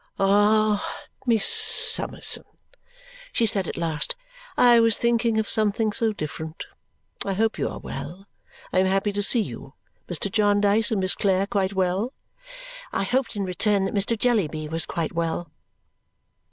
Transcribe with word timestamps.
"Ah! 0.19 0.83
Miss 1.27 1.45
Summerson!" 1.45 2.43
she 3.31 3.45
said 3.45 3.67
at 3.67 3.77
last. 3.77 4.15
"I 4.57 4.79
was 4.79 4.97
thinking 4.97 5.37
of 5.37 5.47
something 5.47 5.93
so 5.93 6.11
different! 6.11 6.65
I 7.23 7.33
hope 7.33 7.59
you 7.59 7.69
are 7.69 7.77
well. 7.77 8.25
I 8.73 8.79
am 8.79 8.87
happy 8.87 9.13
to 9.13 9.21
see 9.21 9.41
you. 9.41 9.75
Mr. 10.09 10.31
Jarndyce 10.31 10.89
and 10.89 10.99
Miss 11.01 11.13
Clare 11.13 11.45
quite 11.45 11.73
well?" 11.73 12.13
I 12.91 13.03
hoped 13.03 13.35
in 13.35 13.43
return 13.43 13.85
that 13.85 13.93
Mr. 13.93 14.17
Jellyby 14.17 14.69
was 14.69 14.87
quite 14.87 15.13
well. 15.13 15.51